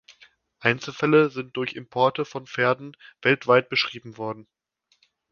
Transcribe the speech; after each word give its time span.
Einzelfälle 0.57 1.29
sind 1.29 1.55
durch 1.55 1.73
Importe 1.73 2.25
von 2.25 2.47
Pferden 2.47 2.97
weltweit 3.21 3.69
beschrieben 3.69 4.17
worden. 4.17 4.47